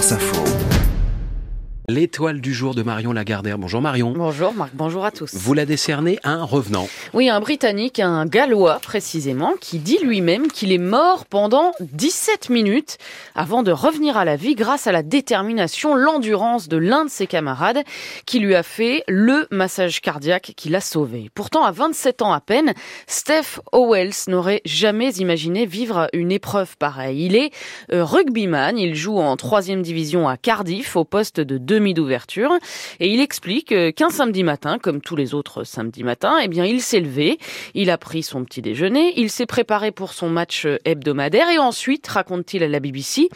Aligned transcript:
France 0.00 0.12
Info. 0.12 0.89
L'étoile 1.90 2.40
du 2.40 2.54
jour 2.54 2.76
de 2.76 2.84
Marion 2.84 3.12
Lagardère. 3.12 3.58
Bonjour 3.58 3.82
Marion. 3.82 4.12
Bonjour 4.12 4.54
Marc, 4.54 4.70
bonjour 4.74 5.04
à 5.04 5.10
tous. 5.10 5.34
Vous 5.34 5.54
la 5.54 5.66
décernez 5.66 6.20
à 6.22 6.30
un 6.30 6.44
revenant. 6.44 6.86
Oui, 7.14 7.28
un 7.28 7.40
Britannique, 7.40 7.98
un 7.98 8.26
Gallois 8.26 8.78
précisément, 8.80 9.54
qui 9.60 9.80
dit 9.80 9.98
lui-même 10.00 10.46
qu'il 10.52 10.70
est 10.70 10.78
mort 10.78 11.26
pendant 11.26 11.72
17 11.80 12.48
minutes 12.48 12.98
avant 13.34 13.64
de 13.64 13.72
revenir 13.72 14.16
à 14.16 14.24
la 14.24 14.36
vie 14.36 14.54
grâce 14.54 14.86
à 14.86 14.92
la 14.92 15.02
détermination, 15.02 15.96
l'endurance 15.96 16.68
de 16.68 16.76
l'un 16.76 17.06
de 17.06 17.10
ses 17.10 17.26
camarades 17.26 17.82
qui 18.24 18.38
lui 18.38 18.54
a 18.54 18.62
fait 18.62 19.02
le 19.08 19.48
massage 19.50 20.00
cardiaque 20.00 20.52
qui 20.56 20.68
l'a 20.68 20.80
sauvé. 20.80 21.28
Pourtant, 21.34 21.64
à 21.64 21.72
27 21.72 22.22
ans 22.22 22.32
à 22.32 22.40
peine, 22.40 22.72
Steph 23.08 23.58
Owells 23.72 24.28
n'aurait 24.28 24.62
jamais 24.64 25.10
imaginé 25.14 25.66
vivre 25.66 26.06
une 26.12 26.30
épreuve 26.30 26.76
pareille. 26.76 27.24
Il 27.24 27.34
est 27.34 27.50
euh, 27.92 28.04
rugbyman, 28.04 28.78
il 28.78 28.94
joue 28.94 29.18
en 29.18 29.36
troisième 29.36 29.82
division 29.82 30.28
à 30.28 30.36
Cardiff 30.36 30.94
au 30.94 31.04
poste 31.04 31.40
de 31.40 31.58
deux 31.58 31.79
d'ouverture. 31.94 32.52
Et 33.00 33.08
il 33.08 33.20
explique 33.20 33.72
euh, 33.72 33.92
qu'un 33.92 34.10
samedi 34.10 34.44
matin, 34.44 34.78
comme 34.78 35.00
tous 35.00 35.16
les 35.16 35.34
autres 35.34 35.64
samedis 35.64 36.04
matins, 36.04 36.38
eh 36.42 36.48
bien, 36.48 36.64
il 36.64 36.80
s'est 36.80 37.00
levé, 37.00 37.38
il 37.74 37.90
a 37.90 37.98
pris 37.98 38.22
son 38.22 38.44
petit 38.44 38.62
déjeuner, 38.62 39.14
il 39.16 39.30
s'est 39.30 39.46
préparé 39.46 39.90
pour 39.90 40.12
son 40.12 40.28
match 40.28 40.66
euh, 40.66 40.78
hebdomadaire 40.84 41.48
et 41.50 41.58
ensuite, 41.58 42.06
raconte-t-il 42.06 42.62
à 42.62 42.68
la 42.68 42.80
BBC, 42.80 43.28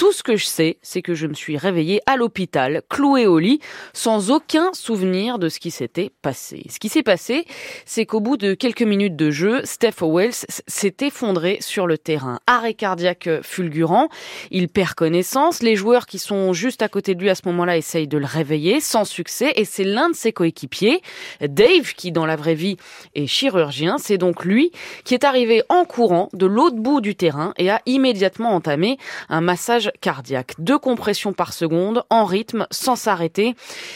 tout 0.00 0.12
ce 0.12 0.22
que 0.22 0.34
je 0.34 0.46
sais, 0.46 0.78
c'est 0.80 1.02
que 1.02 1.12
je 1.12 1.26
me 1.26 1.34
suis 1.34 1.58
réveillé 1.58 2.00
à 2.06 2.16
l'hôpital, 2.16 2.80
cloué 2.88 3.26
au 3.26 3.38
lit, 3.38 3.60
sans 3.92 4.30
aucun 4.30 4.72
souvenir 4.72 5.38
de 5.38 5.50
ce 5.50 5.60
qui 5.60 5.70
s'était 5.70 6.10
passé. 6.22 6.64
Ce 6.70 6.78
qui 6.78 6.88
s'est 6.88 7.02
passé, 7.02 7.44
c'est 7.84 8.06
qu'au 8.06 8.20
bout 8.20 8.38
de 8.38 8.54
quelques 8.54 8.80
minutes 8.80 9.14
de 9.14 9.30
jeu, 9.30 9.60
Steph 9.64 10.00
Wells 10.00 10.46
s'est 10.66 10.96
effondré 11.02 11.58
sur 11.60 11.86
le 11.86 11.98
terrain. 11.98 12.40
Arrêt 12.46 12.72
cardiaque 12.72 13.28
fulgurant, 13.42 14.08
il 14.50 14.70
perd 14.70 14.94
connaissance, 14.94 15.62
les 15.62 15.76
joueurs 15.76 16.06
qui 16.06 16.18
sont 16.18 16.54
juste 16.54 16.80
à 16.80 16.88
côté 16.88 17.14
de 17.14 17.20
lui 17.20 17.28
à 17.28 17.34
ce 17.34 17.42
moment-là 17.44 17.76
essayent 17.76 18.08
de 18.08 18.16
le 18.16 18.24
réveiller, 18.24 18.80
sans 18.80 19.04
succès, 19.04 19.52
et 19.56 19.66
c'est 19.66 19.84
l'un 19.84 20.08
de 20.08 20.16
ses 20.16 20.32
coéquipiers, 20.32 21.02
Dave, 21.42 21.92
qui 21.92 22.10
dans 22.10 22.24
la 22.24 22.36
vraie 22.36 22.54
vie 22.54 22.78
est 23.14 23.26
chirurgien, 23.26 23.98
c'est 23.98 24.16
donc 24.16 24.46
lui 24.46 24.72
qui 25.04 25.12
est 25.12 25.24
arrivé 25.24 25.62
en 25.68 25.84
courant 25.84 26.30
de 26.32 26.46
l'autre 26.46 26.76
bout 26.76 27.02
du 27.02 27.16
terrain 27.16 27.52
et 27.58 27.68
a 27.68 27.82
immédiatement 27.84 28.54
entamé 28.54 28.96
un 29.28 29.42
massage 29.42 29.89
cardiaque. 30.00 30.54
Deux 30.58 30.78
compressions 30.78 31.32
par 31.32 31.52
seconde, 31.52 32.04
en 32.10 32.24
rythme, 32.24 32.66
sans 32.70 32.96
s'arrêter. 32.96 33.54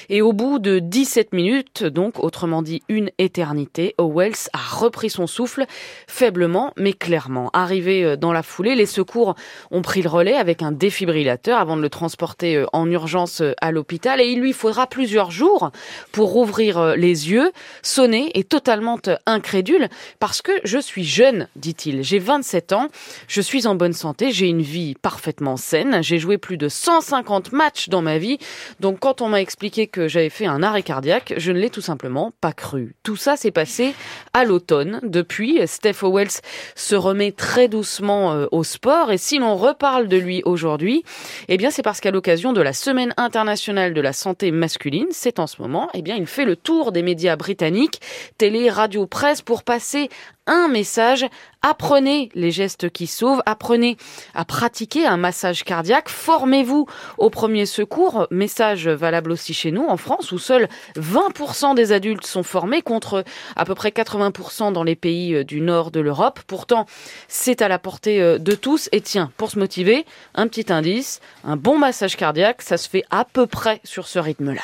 Et 0.09 0.23
au 0.23 0.33
bout 0.33 0.59
de 0.59 0.79
17 0.79 1.33
minutes, 1.33 1.85
donc 1.85 2.23
autrement 2.23 2.63
dit 2.63 2.83
une 2.89 3.11
éternité, 3.19 3.95
Owells 3.99 4.49
a 4.53 4.59
repris 4.59 5.11
son 5.11 5.27
souffle, 5.27 5.67
faiblement 6.07 6.73
mais 6.77 6.93
clairement. 6.93 7.51
Arrivé 7.53 8.05
euh, 8.05 8.17
dans 8.17 8.33
la 8.33 8.43
foulée, 8.43 8.75
les 8.75 8.87
secours 8.87 9.35
ont 9.71 9.83
pris 9.83 10.03
le 10.03 10.09
relais 10.09 10.37
avec 10.37 10.63
un 10.63 10.73
défibrillateur 10.73 11.59
avant 11.59 11.77
de 11.77 11.83
le 11.83 11.91
transporter 11.91 12.57
euh, 12.57 12.67
en 12.73 12.91
urgence 12.91 13.41
euh, 13.41 13.53
à 13.61 13.71
l'hôpital. 13.71 14.21
Et 14.21 14.27
il 14.27 14.41
lui 14.41 14.53
faudra 14.53 14.87
plusieurs 14.87 15.31
jours 15.31 15.71
pour 16.13 16.31
rouvrir 16.31 16.97
les 16.97 17.31
yeux, 17.31 17.53
sonner 17.83 18.31
et 18.39 18.45
totalement 18.45 18.99
incrédule 19.27 19.89
parce 20.19 20.43
que 20.43 20.53
je 20.65 20.79
suis 20.79 21.05
jeune, 21.05 21.49
dit-il. 21.57 22.03
J'ai 22.03 22.19
27 22.19 22.73
ans, 22.73 22.89
je 23.29 23.41
suis 23.41 23.67
en 23.67 23.75
bonne 23.75 23.93
santé, 23.93 24.31
j'ai 24.31 24.47
une 24.47 24.63
vie 24.63 24.95
parfaitement 24.95 25.57
saine 25.57 25.74
j'ai 26.01 26.19
joué 26.19 26.39
plus 26.39 26.57
de 26.57 26.69
150 26.69 27.53
matchs 27.53 27.89
dans 27.89 28.03
ma 28.03 28.19
vie. 28.19 28.39
Donc 28.81 29.01
quand 29.01 29.21
on 29.21 29.29
m'a 29.29 29.41
expliqué 29.41 29.87
que 29.87 30.09
j'avais 30.09 30.31
fait 30.31 30.47
un 30.47 30.63
arrêt 30.63 30.83
cardiaque, 30.83 31.35
je 31.37 31.53
ne 31.53 31.59
l'ai 31.59 31.71
tout 31.71 31.81
simplement 31.81 32.33
pas 32.41 32.53
cru. 32.53 32.95
Tout 33.03 33.17
ça 33.17 33.37
s'est 33.37 33.51
passé 33.51 33.95
à 34.33 34.45
l'automne. 34.45 35.01
Depuis, 35.03 35.61
Steph 35.67 36.03
Owells 36.03 36.41
se 36.75 36.95
remet 36.95 37.33
très 37.33 37.69
doucement 37.69 38.33
euh, 38.33 38.47
au 38.53 38.65
sport. 38.65 39.13
Et 39.13 39.19
si 39.19 39.39
l'on 39.39 39.57
reparle 39.57 40.09
de 40.09 40.17
lui 40.17 40.43
aujourd'hui, 40.45 41.05
eh 41.49 41.57
bien 41.57 41.71
c'est 41.71 41.83
parce 41.83 42.01
qu'à 42.01 42.11
l'occasion 42.11 42.53
de 42.53 42.61
la 42.61 42.73
Semaine 42.73 43.15
internationale 43.17 43.95
de 43.95 44.01
la 44.01 44.13
santé 44.13 44.51
masculine, 44.51 45.07
c'est 45.11 45.39
en 45.39 45.47
ce 45.47 45.61
moment, 45.61 45.89
eh 45.95 46.03
bien 46.03 46.17
il 46.17 46.27
fait 46.27 46.45
le 46.45 46.57
tour 46.57 46.93
des 46.93 47.03
médias 47.03 47.37
britanniques, 47.37 48.01
télé, 48.39 48.71
radio, 48.71 49.07
presse, 49.07 49.43
pour 49.43 49.63
passer 49.63 50.09
un 50.47 50.69
message. 50.69 51.27
Apprenez 51.67 52.29
les 52.35 52.51
gestes 52.51 52.91
qui 52.91 53.07
sauvent, 53.07 53.43
apprenez 53.47 53.97
à 54.35 54.45
pratiquer 54.45 55.07
un 55.07 55.17
massage 55.17 55.65
cardiaque, 55.65 56.11
formez-vous 56.11 56.87
au 57.17 57.31
premier 57.31 57.65
secours, 57.65 58.27
message 58.31 58.87
valable 58.87 59.33
aussi 59.33 59.55
chez 59.55 59.71
nous 59.71 59.87
en 59.87 59.97
France 59.97 60.31
où 60.33 60.39
seuls 60.39 60.69
20% 60.97 61.75
des 61.75 61.93
adultes 61.93 62.27
sont 62.27 62.43
formés 62.43 62.83
contre 62.83 63.25
à 63.57 63.65
peu 63.65 63.75
près 63.75 63.89
80% 63.89 64.75
dans 64.75 64.85
les 64.85 64.95
pays 64.95 65.37
euh, 65.37 65.43
du 65.43 65.63
nord 65.63 65.91
de 65.91 66.01
l'Europe. 66.01 66.39
Pourtant, 66.47 66.85
c'est 67.29 67.63
à 67.63 67.69
la 67.69 67.79
portée 67.79 68.21
euh, 68.21 68.37
de 68.37 68.55
tous 68.55 68.91
et 68.93 69.01
tiens, 69.01 69.33
pour 69.39 69.51
se 69.51 69.59
motiver, 69.59 70.05
un 70.35 70.49
petit 70.49 70.71
indice, 70.71 71.23
un 71.45 71.57
bon 71.57 71.79
massage 71.79 72.17
cardiaque, 72.17 72.61
ça 72.61 72.77
se 72.77 72.91
fait 72.91 73.05
à 73.09 73.25
peu 73.25 73.47
près 73.47 73.81
sur 73.85 74.07
ce 74.07 74.19
rythme-là. 74.19 74.61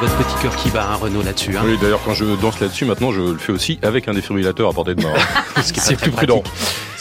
votre 0.00 0.16
petit 0.16 0.42
cœur 0.42 0.56
qui 0.56 0.70
bat, 0.70 0.82
un 0.82 0.92
hein, 0.92 0.98
Renault, 1.00 1.22
là-dessus. 1.22 1.56
Hein. 1.56 1.62
Oui, 1.64 1.76
d'ailleurs, 1.80 2.00
quand 2.02 2.14
je 2.14 2.24
danse 2.40 2.58
là-dessus, 2.60 2.86
maintenant, 2.86 3.12
je 3.12 3.20
le 3.20 3.38
fais 3.38 3.52
aussi 3.52 3.78
avec 3.82 4.08
un 4.08 4.14
défibrillateur 4.14 4.70
à 4.70 4.72
portée 4.72 4.94
de 4.94 5.02
main. 5.02 5.12
Ce 5.62 5.72
qui 5.72 5.80
est 5.80 5.96
plus 5.96 6.10
prudent. 6.10 6.42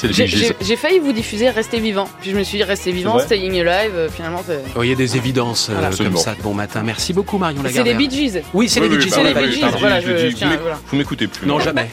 J'ai 0.03 0.75
failli 0.75 0.99
vous 0.99 1.13
diffuser 1.13 1.49
Restez 1.49 1.79
vivant. 1.79 2.09
Puis 2.21 2.31
je 2.31 2.35
me 2.35 2.43
suis 2.43 2.57
dit 2.57 2.63
Restez 2.63 2.91
vivant, 2.91 3.19
Staying 3.19 3.61
Alive. 3.61 3.95
Euh, 3.95 4.09
finalement, 4.09 4.43
oh, 4.75 4.83
il 4.83 4.89
y 4.89 4.91
a 4.91 4.95
des 4.95 5.17
évidences 5.17 5.69
euh, 5.69 5.91
comme 6.03 6.17
ça 6.17 6.35
de 6.35 6.41
bon 6.41 6.53
matin. 6.53 6.81
Merci 6.85 7.13
beaucoup, 7.13 7.37
Marion 7.37 7.63
Lagarde. 7.63 7.87
C'est 7.87 7.93
les 7.93 7.97
Bee 7.97 8.09
Gees. 8.09 8.41
Oui, 8.53 8.67
c'est 8.67 8.81
les 8.81 8.89
Bee 8.89 9.01
Gees. 9.01 9.11
C'est 9.11 9.23
les 9.23 9.33
Bee 9.33 9.51
Gees. 9.51 10.45
Vous 10.87 10.97
m'écoutez 10.97 11.27
plus. 11.27 11.47
Non, 11.47 11.59
jamais. 11.59 11.87